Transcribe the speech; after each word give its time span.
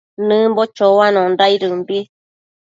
Nëmbo 0.27 0.63
choanondaidëmbi 0.77 1.97